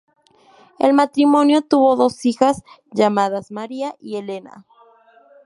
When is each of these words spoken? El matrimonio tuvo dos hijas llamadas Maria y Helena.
El 0.79 0.93
matrimonio 0.95 1.61
tuvo 1.61 1.95
dos 1.95 2.25
hijas 2.25 2.63
llamadas 2.91 3.51
Maria 3.51 3.95
y 3.99 4.15
Helena. 4.17 4.65